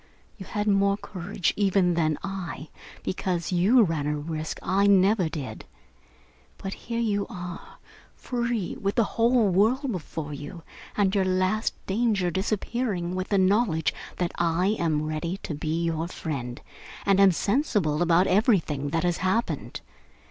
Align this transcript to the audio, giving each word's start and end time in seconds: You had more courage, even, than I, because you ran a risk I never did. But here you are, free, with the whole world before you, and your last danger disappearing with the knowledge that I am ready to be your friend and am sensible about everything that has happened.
You 0.35 0.47
had 0.47 0.65
more 0.67 0.97
courage, 0.97 1.53
even, 1.55 1.93
than 1.93 2.17
I, 2.23 2.69
because 3.03 3.51
you 3.51 3.83
ran 3.83 4.07
a 4.07 4.17
risk 4.17 4.57
I 4.63 4.87
never 4.87 5.29
did. 5.29 5.65
But 6.57 6.73
here 6.73 6.99
you 6.99 7.27
are, 7.29 7.77
free, 8.15 8.75
with 8.81 8.95
the 8.95 9.03
whole 9.03 9.49
world 9.49 9.91
before 9.91 10.33
you, 10.33 10.63
and 10.97 11.13
your 11.13 11.23
last 11.25 11.75
danger 11.85 12.31
disappearing 12.31 13.13
with 13.13 13.27
the 13.29 13.37
knowledge 13.37 13.93
that 14.17 14.31
I 14.39 14.75
am 14.79 15.03
ready 15.05 15.37
to 15.43 15.53
be 15.53 15.83
your 15.83 16.07
friend 16.07 16.59
and 17.05 17.19
am 17.19 17.31
sensible 17.31 18.01
about 18.01 18.25
everything 18.25 18.89
that 18.89 19.03
has 19.03 19.17
happened. 19.17 19.81